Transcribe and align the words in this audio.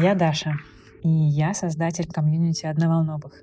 Я 0.00 0.14
Даша, 0.14 0.54
и 1.02 1.08
я 1.08 1.54
создатель 1.54 2.06
комьюнити 2.06 2.66
одноволновых. 2.66 3.42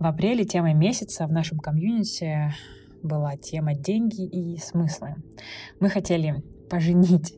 В 0.00 0.04
апреле 0.04 0.44
темой 0.44 0.74
месяца 0.74 1.28
в 1.28 1.32
нашем 1.32 1.60
комьюнити 1.60 2.52
была 3.04 3.36
тема 3.36 3.74
«Деньги 3.74 4.26
и 4.26 4.58
смыслы». 4.58 5.14
Мы 5.78 5.88
хотели 5.88 6.42
поженить 6.68 7.34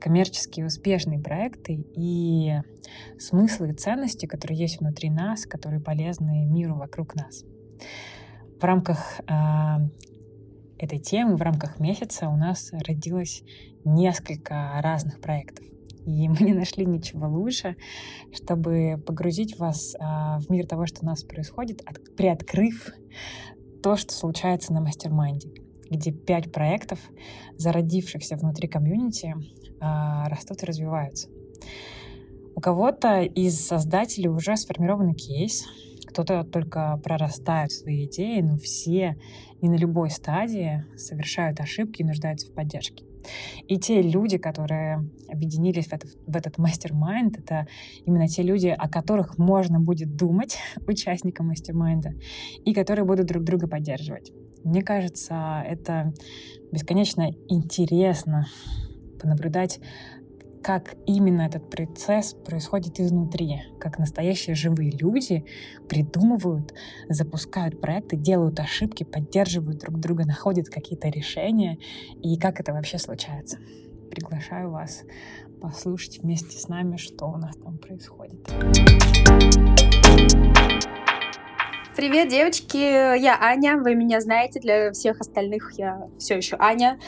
коммерческие 0.00 0.64
успешные 0.64 1.20
проекты 1.20 1.84
и 1.94 2.54
смыслы 3.18 3.72
и 3.72 3.74
ценности, 3.74 4.24
которые 4.24 4.58
есть 4.58 4.80
внутри 4.80 5.10
нас, 5.10 5.44
которые 5.44 5.82
полезны 5.82 6.46
миру 6.46 6.76
вокруг 6.76 7.14
нас. 7.14 7.44
В 8.58 8.64
рамках 8.64 9.20
э, 9.28 9.34
этой 10.78 11.00
темы, 11.00 11.36
в 11.36 11.42
рамках 11.42 11.78
месяца 11.80 12.30
у 12.30 12.36
нас 12.36 12.70
родилось 12.72 13.42
несколько 13.84 14.80
разных 14.80 15.20
проектов. 15.20 15.66
И 16.06 16.28
мы 16.28 16.36
не 16.40 16.54
нашли 16.54 16.84
ничего 16.86 17.28
лучше, 17.28 17.76
чтобы 18.32 19.02
погрузить 19.06 19.58
вас 19.58 19.94
а, 19.98 20.40
в 20.40 20.50
мир 20.50 20.66
того, 20.66 20.86
что 20.86 21.00
у 21.02 21.06
нас 21.06 21.22
происходит, 21.24 21.82
от, 21.86 22.16
приоткрыв 22.16 22.90
то, 23.82 23.96
что 23.96 24.14
случается 24.14 24.72
на 24.72 24.80
mastermind 24.80 25.38
е, 25.38 25.50
где 25.90 26.10
пять 26.10 26.50
проектов, 26.50 26.98
зародившихся 27.56 28.36
внутри 28.36 28.68
комьюнити, 28.68 29.34
а, 29.80 30.28
растут 30.28 30.62
и 30.62 30.66
развиваются. 30.66 31.28
У 32.56 32.60
кого-то 32.60 33.22
из 33.22 33.66
создателей 33.66 34.28
уже 34.28 34.56
сформированный 34.56 35.14
кейс, 35.14 35.64
кто-то 36.06 36.44
только 36.44 37.00
прорастает 37.02 37.72
свои 37.72 38.06
идеи, 38.06 38.40
но 38.40 38.56
все 38.56 39.16
и 39.60 39.68
на 39.68 39.74
любой 39.74 40.10
стадии 40.10 40.84
совершают 40.96 41.58
ошибки 41.58 42.02
и 42.02 42.04
нуждаются 42.04 42.46
в 42.48 42.54
поддержке. 42.54 43.04
И 43.68 43.78
те 43.78 44.02
люди, 44.02 44.38
которые 44.38 45.08
объединились 45.28 45.86
в, 45.86 45.92
это, 45.92 46.06
в 46.26 46.36
этот 46.36 46.58
мастер-майнд, 46.58 47.38
это 47.38 47.66
именно 48.04 48.28
те 48.28 48.42
люди, 48.42 48.68
о 48.68 48.88
которых 48.88 49.38
можно 49.38 49.80
будет 49.80 50.16
думать 50.16 50.58
участникам 50.86 51.48
мастер-майнда, 51.48 52.14
и 52.64 52.74
которые 52.74 53.04
будут 53.04 53.26
друг 53.26 53.44
друга 53.44 53.68
поддерживать. 53.68 54.32
Мне 54.64 54.82
кажется, 54.82 55.62
это 55.66 56.12
бесконечно 56.72 57.30
интересно 57.48 58.46
понаблюдать 59.20 59.80
как 60.64 60.96
именно 61.04 61.42
этот 61.42 61.68
процесс 61.68 62.32
происходит 62.32 62.98
изнутри, 62.98 63.64
как 63.78 63.98
настоящие 63.98 64.56
живые 64.56 64.90
люди 64.90 65.44
придумывают, 65.90 66.72
запускают 67.10 67.82
проекты, 67.82 68.16
делают 68.16 68.58
ошибки, 68.58 69.04
поддерживают 69.04 69.80
друг 69.80 70.00
друга, 70.00 70.24
находят 70.24 70.70
какие-то 70.70 71.08
решения, 71.08 71.78
и 72.22 72.38
как 72.38 72.60
это 72.60 72.72
вообще 72.72 72.96
случается. 72.98 73.58
Приглашаю 74.10 74.70
вас 74.70 75.02
послушать 75.60 76.22
вместе 76.22 76.58
с 76.58 76.66
нами, 76.68 76.96
что 76.96 77.26
у 77.26 77.36
нас 77.36 77.56
там 77.56 77.76
происходит. 77.76 78.40
Привет, 81.96 82.26
девочки! 82.26 82.76
Я 82.76 83.38
Аня, 83.40 83.76
вы 83.76 83.94
меня 83.94 84.20
знаете, 84.20 84.58
для 84.58 84.90
всех 84.90 85.20
остальных 85.20 85.78
я 85.78 86.08
все 86.18 86.36
еще 86.36 86.56
Аня. 86.58 86.98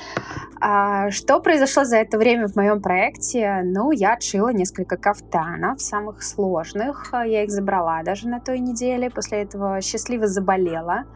А, 0.61 1.11
что 1.11 1.41
произошло 1.41 1.83
за 1.83 1.97
это 1.97 2.17
время 2.19 2.47
в 2.47 2.55
моем 2.55 2.81
проекте? 2.81 3.63
Ну, 3.65 3.91
я 3.91 4.13
отшила 4.13 4.51
несколько 4.51 4.97
кафтанов, 4.97 5.81
самых 5.81 6.23
сложных. 6.23 7.11
Я 7.13 7.43
их 7.43 7.51
забрала 7.51 8.05
даже 8.05 8.29
на 8.29 8.39
той 8.39 8.61
неделе, 8.61 9.11
после 9.11 9.43
этого 9.43 9.81
счастливо 9.81 10.29
заболела. 10.29 11.07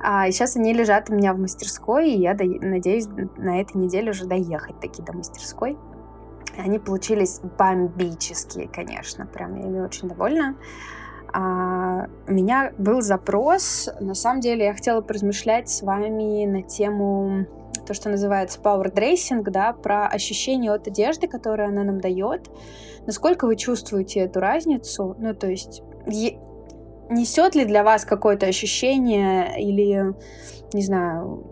А, 0.00 0.26
и 0.26 0.32
сейчас 0.32 0.56
они 0.56 0.72
лежат 0.72 1.10
у 1.10 1.14
меня 1.14 1.32
в 1.32 1.38
мастерской, 1.38 2.10
и 2.10 2.18
я 2.18 2.34
до... 2.34 2.44
надеюсь 2.44 3.06
на 3.36 3.60
этой 3.60 3.76
неделе 3.76 4.10
уже 4.10 4.24
доехать 4.24 4.80
таки 4.80 5.00
до 5.00 5.12
мастерской. 5.12 5.78
Они 6.58 6.80
получились 6.80 7.40
бомбические, 7.56 8.66
конечно, 8.66 9.26
прям 9.26 9.54
я 9.54 9.68
ими 9.68 9.78
очень 9.78 10.08
довольна 10.08 10.56
а, 11.32 12.06
у 12.26 12.32
меня 12.32 12.72
был 12.78 13.00
запрос. 13.00 13.88
На 14.00 14.14
самом 14.14 14.40
деле 14.40 14.66
я 14.66 14.74
хотела 14.74 15.00
поразмышлять 15.00 15.68
с 15.68 15.82
вами 15.82 16.44
на 16.46 16.62
тему 16.62 17.46
то, 17.86 17.94
что 17.94 18.08
называется 18.08 18.60
power 18.60 18.92
dressing, 18.92 19.42
да, 19.42 19.72
про 19.72 20.06
ощущение 20.06 20.72
от 20.72 20.86
одежды, 20.86 21.28
которую 21.28 21.68
она 21.68 21.82
нам 21.84 22.00
дает. 22.00 22.50
Насколько 23.06 23.46
вы 23.46 23.56
чувствуете 23.56 24.20
эту 24.20 24.40
разницу? 24.40 25.16
Ну, 25.18 25.34
то 25.34 25.48
есть 25.48 25.82
несет 27.08 27.54
ли 27.54 27.64
для 27.64 27.82
вас 27.82 28.04
какое-то 28.04 28.46
ощущение 28.46 29.60
или, 29.60 30.14
не 30.72 30.82
знаю, 30.82 31.44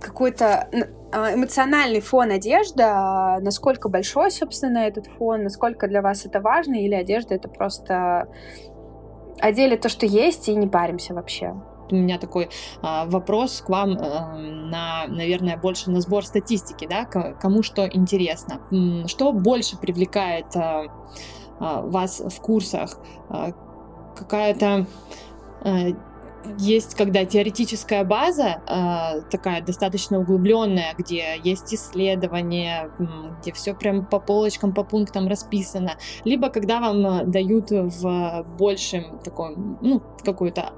какой-то 0.00 0.68
а, 1.12 1.34
эмоциональный 1.34 2.00
фон 2.00 2.30
одежда, 2.30 3.38
насколько 3.40 3.88
большой, 3.88 4.30
собственно, 4.30 4.78
этот 4.78 5.06
фон, 5.06 5.44
насколько 5.44 5.86
для 5.86 6.00
вас 6.00 6.24
это 6.24 6.40
важно, 6.40 6.74
или 6.74 6.94
одежда 6.94 7.34
это 7.34 7.48
просто 7.48 8.28
одели 9.38 9.76
то, 9.76 9.88
что 9.88 10.06
есть, 10.06 10.48
и 10.48 10.54
не 10.54 10.66
паримся 10.66 11.14
вообще. 11.14 11.54
У 11.90 11.94
меня 11.94 12.18
такой 12.18 12.48
а, 12.80 13.04
вопрос 13.04 13.60
к 13.60 13.68
вам 13.68 13.98
а, 14.00 14.36
на, 14.36 15.06
наверное, 15.08 15.56
больше 15.58 15.90
на 15.90 16.00
сбор 16.00 16.24
статистики, 16.24 16.86
да, 16.86 17.04
кому 17.04 17.62
что 17.62 17.86
интересно. 17.86 18.60
Что 19.06 19.32
больше 19.32 19.76
привлекает 19.76 20.46
а, 20.56 20.84
а, 21.58 21.82
вас 21.82 22.20
в 22.20 22.40
курсах? 22.40 22.98
А, 23.28 23.52
какая-то 24.16 24.86
а, 25.60 25.88
есть, 26.58 26.94
когда 26.94 27.24
теоретическая 27.24 28.04
база 28.04 28.62
э, 28.66 29.22
такая 29.30 29.62
достаточно 29.62 30.18
углубленная, 30.18 30.94
где 30.98 31.40
есть 31.42 31.72
исследования, 31.74 32.90
где 33.40 33.52
все 33.52 33.74
прям 33.74 34.06
по 34.06 34.18
полочкам, 34.18 34.72
по 34.72 34.84
пунктам 34.84 35.28
расписано, 35.28 35.92
либо 36.24 36.48
когда 36.48 36.80
вам 36.80 37.06
э, 37.06 37.24
дают 37.24 37.70
в 37.70 38.46
большем 38.58 39.20
такой, 39.20 39.54
ну, 39.56 40.02
какой-то 40.24 40.72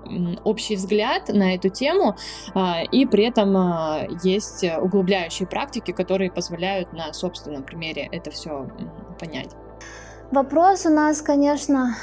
общий 0.45 0.77
взгляд 0.77 1.29
на 1.29 1.55
эту 1.55 1.69
тему, 1.69 2.17
э, 2.55 2.85
и 2.93 3.07
при 3.07 3.25
этом 3.25 3.57
э, 3.57 4.09
есть 4.23 4.65
углубляющие 4.81 5.47
практики, 5.47 5.93
которые 5.93 6.31
позволяют 6.31 6.93
на 6.93 7.13
собственном 7.13 7.63
примере 7.63 8.09
это 8.13 8.31
все 8.31 8.69
понять. 9.19 9.51
Вопрос 10.31 10.87
у 10.87 10.91
нас, 10.91 11.23
конечно, 11.23 11.95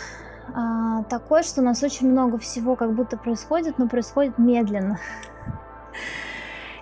а, 0.53 1.03
такой, 1.03 1.43
что 1.43 1.61
у 1.61 1.63
нас 1.63 1.83
очень 1.83 2.09
много 2.09 2.37
всего 2.37 2.75
как 2.75 2.93
будто 2.93 3.17
происходит, 3.17 3.77
но 3.77 3.87
происходит 3.87 4.37
медленно. 4.37 4.99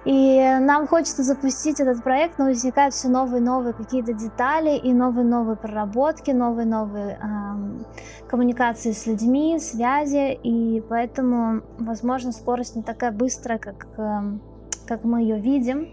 И 0.05 0.39
нам 0.61 0.87
хочется 0.87 1.23
запустить 1.23 1.79
этот 1.79 2.03
проект, 2.03 2.39
но 2.39 2.45
возникают 2.45 2.93
все 2.93 3.09
новые 3.09 3.41
новые 3.41 3.73
какие-то 3.73 4.13
детали 4.13 4.77
и 4.77 4.93
новые 4.93 5.25
новые 5.25 5.57
проработки, 5.57 6.31
новые 6.31 6.65
новые 6.65 7.19
эм, 7.21 7.85
коммуникации 8.27 8.93
с 8.93 9.05
людьми, 9.05 9.59
связи, 9.59 10.33
и 10.41 10.81
поэтому, 10.87 11.63
возможно, 11.77 12.31
скорость 12.31 12.77
не 12.77 12.81
такая 12.81 13.11
быстрая, 13.11 13.59
как, 13.59 13.87
эм, 13.97 14.41
как 14.87 15.03
мы 15.03 15.21
ее 15.21 15.37
видим 15.37 15.89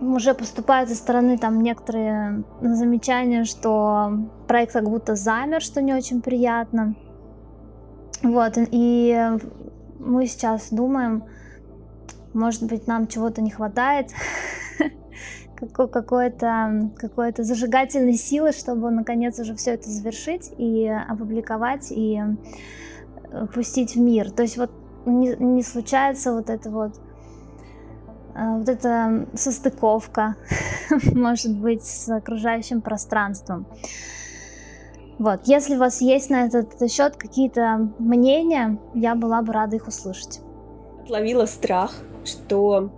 уже 0.00 0.34
поступают 0.34 0.88
со 0.88 0.96
стороны 0.96 1.38
там 1.38 1.60
некоторые 1.60 2.44
замечания, 2.60 3.44
что 3.44 4.28
проект 4.46 4.72
как 4.72 4.84
будто 4.84 5.14
замер, 5.14 5.60
что 5.60 5.82
не 5.82 5.94
очень 5.94 6.22
приятно. 6.22 6.94
Вот, 8.22 8.54
и 8.56 9.30
мы 9.98 10.26
сейчас 10.26 10.70
думаем, 10.70 11.24
может 12.32 12.64
быть, 12.64 12.86
нам 12.86 13.06
чего-то 13.06 13.42
не 13.42 13.50
хватает, 13.50 14.10
какой-то 15.72 16.90
какой-то 16.96 17.42
зажигательной 17.42 18.14
силы, 18.14 18.52
чтобы 18.52 18.90
наконец 18.90 19.38
уже 19.38 19.54
все 19.54 19.72
это 19.72 19.88
завершить 19.88 20.52
и 20.58 20.86
опубликовать 20.86 21.90
и 21.90 22.20
пустить 23.54 23.94
в 23.94 24.00
мир. 24.00 24.30
То 24.30 24.42
есть 24.42 24.56
вот 24.56 24.70
не, 25.06 25.36
не 25.36 25.62
случается 25.62 26.32
вот 26.32 26.50
это 26.50 26.70
вот 26.70 26.94
Э, 26.96 27.07
вот 28.34 28.68
эта 28.68 29.26
состыковка, 29.34 30.36
может 31.14 31.56
быть, 31.56 31.84
с 31.84 32.08
окружающим 32.08 32.80
пространством. 32.80 33.66
Вот, 35.18 35.40
если 35.46 35.74
у 35.74 35.78
вас 35.78 36.00
есть 36.00 36.30
на 36.30 36.46
этот 36.46 36.90
счет 36.90 37.16
какие-то 37.16 37.90
мнения, 37.98 38.78
я 38.94 39.16
была 39.16 39.42
бы 39.42 39.52
рада 39.52 39.76
их 39.76 39.88
услышать. 39.88 40.40
Отловила 41.02 41.46
страх, 41.46 41.94
что 42.24 42.90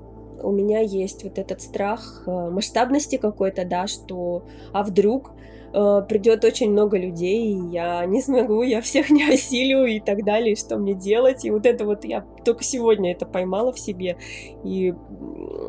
у 0.42 0.50
меня 0.52 0.81
есть 0.81 1.25
вот 1.25 1.38
этот 1.38 1.60
страх 1.62 2.22
э, 2.26 2.31
масштабности 2.31 3.16
какой-то, 3.16 3.64
да, 3.64 3.87
что 3.87 4.44
а 4.72 4.82
вдруг 4.82 5.32
э, 5.72 6.02
придет 6.08 6.44
очень 6.44 6.70
много 6.70 6.98
людей, 6.98 7.54
и 7.54 7.72
я 7.72 8.04
не 8.06 8.22
смогу, 8.22 8.62
я 8.62 8.81
всех 8.81 9.10
не 9.10 9.28
осилю 9.28 9.84
и 9.84 10.00
так 10.00 10.25
далее, 10.25 10.56
что 10.56 10.76
мне 10.76 10.94
делать. 10.94 11.44
И 11.44 11.50
вот 11.50 11.66
это 11.66 11.84
вот 11.84 12.04
я 12.04 12.25
только 12.44 12.64
сегодня 12.64 13.12
это 13.12 13.26
поймала 13.26 13.72
в 13.72 13.78
себе. 13.78 14.16
И, 14.64 14.94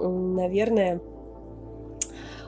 наверное, 0.04 1.02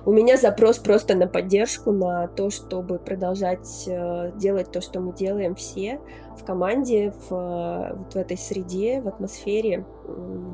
у 0.06 0.12
меня 0.12 0.36
запрос 0.36 0.80
просто 0.80 1.16
на 1.16 1.28
поддержку, 1.28 1.94
на 1.94 2.28
то, 2.28 2.50
чтобы 2.50 3.00
продолжать 3.00 3.86
э, 3.88 4.34
делать 4.36 4.70
то, 4.70 4.82
что 4.82 5.00
мы 5.00 5.14
делаем 5.14 5.56
все, 5.56 6.02
в 6.38 6.44
команде, 6.44 7.14
в, 7.30 7.96
вот 7.96 8.14
в 8.14 8.16
этой 8.18 8.38
среде, 8.38 9.00
в 9.00 9.08
атмосфере 9.08 9.86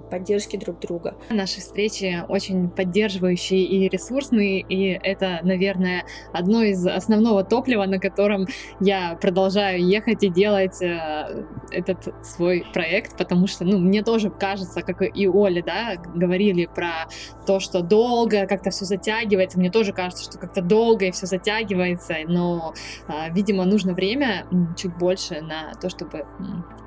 поддержки 0.09 0.57
друг 0.57 0.79
друга. 0.79 1.15
Наши 1.29 1.59
встречи 1.59 2.23
очень 2.27 2.69
поддерживающие 2.69 3.63
и 3.63 3.89
ресурсные, 3.89 4.61
и 4.61 4.99
это, 5.03 5.39
наверное, 5.43 6.05
одно 6.33 6.63
из 6.63 6.85
основного 6.85 7.43
топлива, 7.43 7.85
на 7.85 7.99
котором 7.99 8.47
я 8.79 9.17
продолжаю 9.21 9.85
ехать 9.85 10.23
и 10.23 10.29
делать 10.29 10.81
э, 10.81 11.45
этот 11.71 12.13
свой 12.25 12.65
проект, 12.73 13.17
потому 13.17 13.47
что, 13.47 13.65
ну, 13.65 13.77
мне 13.77 14.03
тоже 14.03 14.29
кажется, 14.29 14.81
как 14.81 15.01
и 15.01 15.27
Оля, 15.27 15.63
да, 15.63 15.95
говорили 15.95 16.65
про 16.65 17.07
то, 17.45 17.59
что 17.59 17.81
долго 17.81 18.47
как-то 18.47 18.71
все 18.71 18.85
затягивается, 18.85 19.59
мне 19.59 19.71
тоже 19.71 19.93
кажется, 19.93 20.23
что 20.23 20.39
как-то 20.39 20.61
долго 20.61 21.05
и 21.05 21.11
все 21.11 21.25
затягивается, 21.25 22.15
но, 22.27 22.73
э, 23.07 23.31
видимо, 23.33 23.65
нужно 23.65 23.93
время 23.93 24.47
чуть 24.75 24.95
больше 24.97 25.41
на 25.41 25.73
то, 25.79 25.89
чтобы 25.89 26.25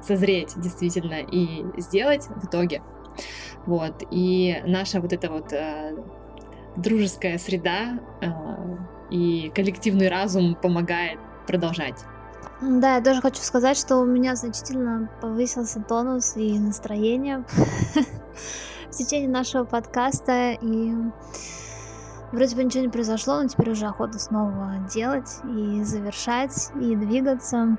созреть 0.02 0.54
действительно 0.56 1.20
и 1.20 1.64
сделать 1.80 2.28
итоге. 2.52 2.82
Вот. 3.66 4.02
И 4.10 4.62
наша 4.66 5.00
вот 5.00 5.12
эта 5.12 5.30
вот 5.30 5.52
э, 5.52 5.96
дружеская 6.76 7.38
среда 7.38 7.98
э, 8.20 8.26
и 9.10 9.50
коллективный 9.54 10.08
разум 10.08 10.54
помогает 10.54 11.18
продолжать. 11.46 12.04
Да, 12.60 12.96
я 12.96 13.02
тоже 13.02 13.20
хочу 13.20 13.42
сказать, 13.42 13.76
что 13.76 13.96
у 13.96 14.04
меня 14.04 14.36
значительно 14.36 15.10
повысился 15.20 15.80
тонус 15.80 16.36
и 16.36 16.58
настроение 16.58 17.44
в 18.88 18.96
течение 18.96 19.28
нашего 19.28 19.64
подкаста. 19.64 20.52
И 20.60 20.92
вроде 22.30 22.54
бы 22.56 22.64
ничего 22.64 22.84
не 22.84 22.88
произошло, 22.88 23.42
но 23.42 23.48
теперь 23.48 23.70
уже 23.70 23.86
охота 23.86 24.18
снова 24.18 24.74
делать 24.92 25.30
и 25.44 25.82
завершать, 25.82 26.70
и 26.80 26.94
двигаться 26.94 27.76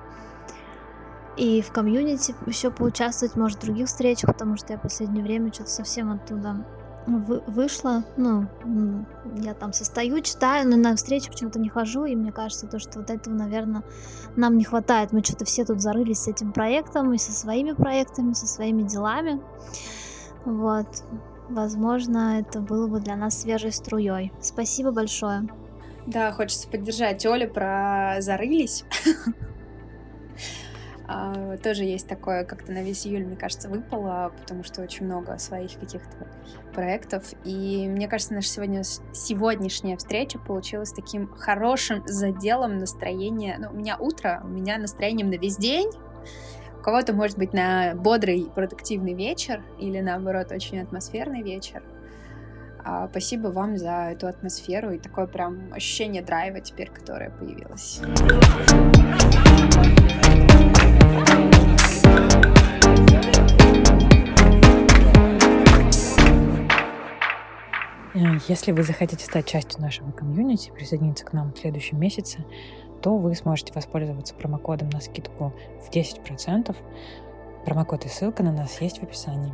и 1.38 1.62
в 1.62 1.72
комьюнити 1.72 2.36
еще 2.46 2.72
поучаствовать, 2.72 3.36
может, 3.36 3.60
в 3.60 3.62
других 3.62 3.88
встречах, 3.88 4.32
потому 4.32 4.58
что 4.58 4.74
я 4.74 4.80
в 4.80 4.84
последнее 4.84 5.24
время 5.24 5.54
что-то 5.54 5.70
совсем 5.70 6.12
оттуда 6.12 6.66
вы, 7.08 7.42
вышла. 7.48 8.04
Ну, 8.18 8.48
я 9.38 9.54
там 9.54 9.74
состою, 9.74 10.22
читаю, 10.22 10.70
но 10.70 10.78
на 10.78 10.96
встречи 10.96 11.30
почему-то 11.30 11.60
не 11.60 11.70
хожу, 11.70 12.06
и 12.06 12.16
мне 12.16 12.32
кажется, 12.32 12.68
то, 12.68 12.80
что 12.80 13.00
вот 13.00 13.10
этого, 13.10 13.34
наверное, 13.34 13.84
нам 14.36 14.58
не 14.58 14.64
хватает. 14.64 15.12
Мы 15.12 15.24
что-то 15.24 15.46
все 15.46 15.66
тут 15.66 15.82
зарылись 15.82 16.20
с 16.20 16.28
этим 16.28 16.52
проектом, 16.52 17.14
и 17.14 17.18
со 17.18 17.32
своими 17.32 17.72
проектами, 17.72 18.34
со 18.34 18.48
своими 18.48 18.84
делами. 18.84 19.42
Вот. 20.46 20.88
Возможно, 21.50 22.40
это 22.40 22.62
было 22.62 22.88
бы 22.88 23.00
для 23.00 23.16
нас 23.16 23.42
свежей 23.42 23.72
струей. 23.72 24.32
Спасибо 24.40 24.92
большое. 24.92 25.48
Да, 26.06 26.32
хочется 26.32 26.68
поддержать 26.68 27.26
Олю 27.26 27.50
про 27.50 28.18
зарылись. 28.20 28.86
А, 31.06 31.58
тоже 31.58 31.84
есть 31.84 32.08
такое, 32.08 32.46
как-то 32.46 32.72
на 32.72 32.82
весь 32.82 33.06
июль, 33.06 33.26
мне 33.26 33.36
кажется, 33.36 33.70
выпало, 33.70 34.32
потому 34.42 34.64
что 34.64 34.82
очень 34.82 35.06
много 35.06 35.38
своих 35.38 35.78
каких-то 35.78 36.28
проектов. 36.74 37.24
И 37.44 37.88
мне 37.90 38.08
кажется, 38.08 38.34
наша 38.34 38.48
сегодня, 38.48 38.84
сегодняшняя 38.84 39.98
встреча 39.98 40.40
получилась 40.40 40.94
таким 40.94 41.28
хорошим 41.28 42.04
заделом 42.08 42.78
настроения. 42.78 43.58
Ну, 43.60 43.70
у 43.72 43.76
меня 43.76 43.98
утро, 43.98 44.42
у 44.44 44.48
меня 44.48 44.78
настроением 44.78 45.30
на 45.30 45.36
весь 45.36 45.58
день. 45.58 45.90
У 46.80 46.82
кого-то, 46.84 47.14
может 47.14 47.38
быть, 47.38 47.54
на 47.54 47.96
бодрый, 47.96 48.50
продуктивный 48.54 49.14
вечер 49.14 49.62
или, 49.80 50.00
наоборот, 50.00 50.52
очень 50.52 50.80
атмосферный 50.80 51.42
вечер. 51.42 51.84
А, 52.86 53.08
спасибо 53.10 53.48
вам 53.48 53.78
за 53.78 54.10
эту 54.12 54.28
атмосферу 54.28 54.92
и 54.92 55.00
такое 55.00 55.28
прям 55.28 55.72
ощущение 55.72 56.22
драйва 56.22 56.60
теперь, 56.60 56.90
которое 56.90 57.30
появилось. 57.30 58.02
Э, 68.14 68.38
если 68.48 68.72
вы 68.72 68.84
захотите 68.84 69.26
стать 69.26 69.48
частью 69.48 69.82
нашего 69.82 70.12
комьюнити, 70.12 70.72
присоединиться 70.72 71.26
к 71.26 71.34
нам 71.34 71.54
в 71.54 71.58
следующем 71.58 72.00
месяце, 72.00 72.46
то 73.02 73.18
вы 73.18 73.36
сможете 73.36 73.74
воспользоваться 73.74 74.34
промокодом 74.36 74.90
на 74.90 75.02
скидку 75.02 75.54
в 75.82 75.90
10%. 75.94 76.76
Промокод 77.66 78.06
и 78.06 78.10
ссылка 78.10 78.44
на 78.44 78.52
нас 78.52 78.82
есть 78.82 79.00
в 79.00 79.04
описании. 79.04 79.54